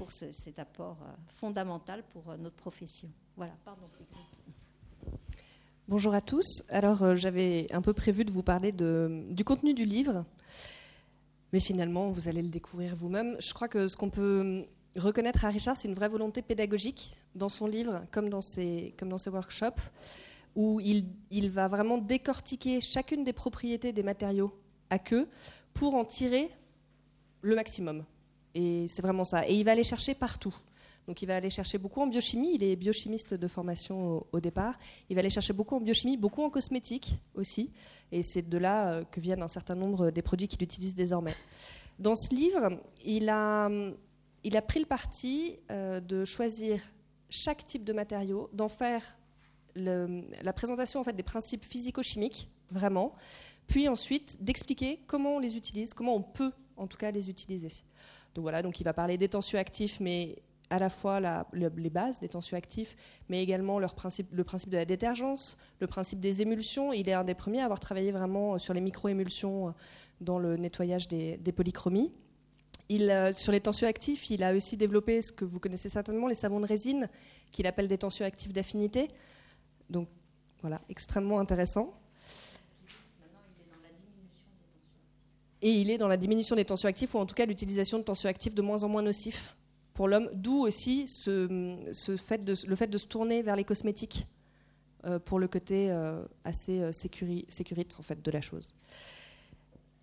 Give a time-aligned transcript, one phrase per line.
[0.00, 0.96] pour cet apport
[1.28, 3.10] fondamental pour notre profession.
[3.36, 3.82] Voilà, pardon.
[5.88, 6.62] Bonjour à tous.
[6.70, 10.24] Alors, j'avais un peu prévu de vous parler du contenu du livre,
[11.52, 13.36] mais finalement, vous allez le découvrir vous-même.
[13.40, 14.64] Je crois que ce qu'on peut
[14.96, 18.94] reconnaître à Richard, c'est une vraie volonté pédagogique dans son livre, comme dans ses,
[19.26, 19.90] workshops,
[20.56, 24.58] où il va vraiment décortiquer chacune des propriétés des matériaux
[24.88, 25.28] à queue
[25.74, 26.48] pour en tirer
[27.42, 28.06] le maximum.
[28.54, 29.48] Et c'est vraiment ça.
[29.48, 30.54] Et il va aller chercher partout.
[31.06, 34.78] Donc il va aller chercher beaucoup en biochimie, il est biochimiste de formation au, départ,
[35.08, 37.72] il va aller chercher beaucoup en biochimie, beaucoup en cosmétique aussi,
[38.12, 41.34] et c'est de là euh, que viennent un certain nombre des produits qu'il utilise désormais.
[41.98, 43.68] Dans ce livre, il a,
[44.44, 46.80] il a pris le parti euh, de choisir
[47.28, 49.16] chaque type de matériau, d'en faire
[49.74, 53.14] la présentation en fait, des principes physico-chimiques, vraiment,
[53.66, 57.70] puis ensuite d'expliquer comment on les utilise, comment on peut en tout cas les utiliser.
[58.36, 60.36] Voilà, donc il va parler des tensioactifs, mais
[60.70, 61.20] à la fois
[61.52, 62.96] les bases des tensioactifs,
[63.28, 64.32] mais également le principe
[64.70, 66.92] de la détergence, le principe des émulsions.
[66.92, 69.74] Il est un des premiers à avoir travaillé vraiment sur les micro-émulsions
[70.20, 72.12] dans le nettoyage des, polychromies.
[72.92, 76.60] Euh, sur les tensioactifs, il a aussi développé ce que vous connaissez certainement, les savons
[76.60, 77.08] de résine,
[77.50, 79.08] qu'il appelle des tensioactifs d'affinité.
[79.88, 80.08] Donc
[80.60, 81.99] voilà, extrêmement intéressant.
[85.62, 88.54] Et il est dans la diminution des tensioactifs, ou en tout cas l'utilisation de tensioactifs
[88.54, 89.54] de moins en moins nocifs
[89.92, 94.26] pour l'homme, d'où aussi le fait de se tourner vers les cosmétiques
[95.06, 98.74] euh, pour le côté euh, assez euh, sécurite en fait, de la chose.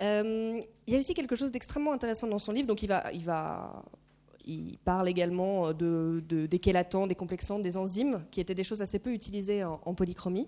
[0.02, 5.72] il y a aussi quelque chose d'extrêmement intéressant dans son livre, donc il, parle également
[5.74, 9.94] de, des chélatants, des complexants, des enzymes, qui étaient des choses assez peu utilisées en
[9.94, 10.48] polychromie.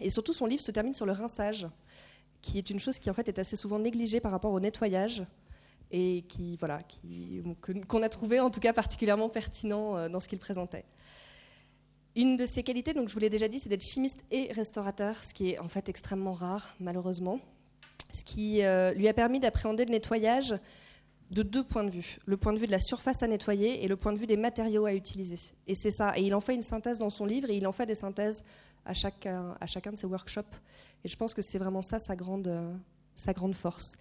[0.00, 1.66] Et surtout, son livre se termine sur le rinçage,
[2.44, 5.24] qui est une chose qui en fait est assez souvent négligée par rapport au nettoyage
[5.90, 6.80] et qui, voilà,
[7.88, 10.84] qu'on a trouvé en tout cas particulièrement pertinent euh, dans ce qu'il présentait.
[12.14, 15.24] Une de ses qualités, donc je vous l'ai déjà dit, c'est d'être chimiste et restaurateur,
[15.24, 17.40] ce qui est en fait extrêmement rare, malheureusement.
[18.12, 20.54] Ce qui euh, lui a permis d'appréhender le nettoyage
[21.30, 22.18] de deux points de vue.
[22.26, 24.36] Le point de vue de la surface à nettoyer et le point de vue des
[24.36, 25.38] matériaux à utiliser.
[25.66, 26.12] Et c'est ça.
[26.16, 28.44] Et il en fait une synthèse dans son livre et il en fait des synthèses
[28.84, 30.60] à chacun, à chacun de ses workshops.
[31.04, 32.80] Et je pense que c'est vraiment ça sa grande,
[33.16, 33.96] sa grande force.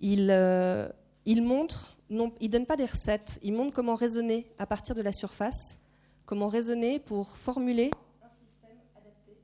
[0.00, 0.88] Il, euh,
[1.24, 5.02] il montre, non, il donne pas des recettes, il montre comment raisonner à partir de
[5.02, 5.78] la surface,
[6.26, 7.90] comment raisonner pour formuler
[8.22, 9.38] un système adapté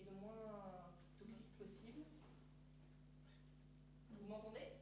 [0.00, 0.88] et le moins
[1.18, 2.04] toxique possible.
[4.10, 4.72] Vous m'entendez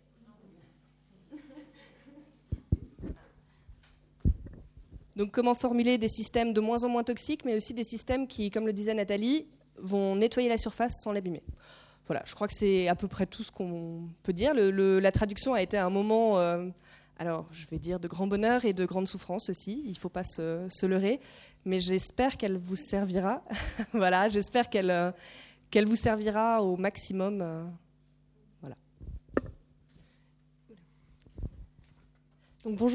[5.16, 8.50] Donc comment formuler des systèmes de moins en moins toxiques, mais aussi des systèmes qui,
[8.50, 9.46] comme le disait Nathalie,
[9.78, 11.42] vont nettoyer la surface sans l'abîmer.
[12.06, 14.52] Voilà, je crois que c'est à peu près tout ce qu'on peut dire.
[14.54, 16.68] la traduction a été un moment, euh,
[17.18, 19.82] alors je vais dire de grand bonheur et de grande souffrance aussi.
[19.84, 21.20] Il ne faut pas se, leurrer,
[21.64, 23.42] mais j'espère qu'elle vous servira.
[23.94, 25.12] voilà, j'espère qu'elle euh,
[25.70, 27.40] qu'elle vous servira au maximum.
[27.40, 27.64] Euh,
[28.60, 28.76] voilà.
[32.64, 32.90] Donc bonjour.